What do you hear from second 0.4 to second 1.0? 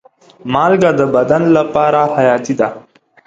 مالګه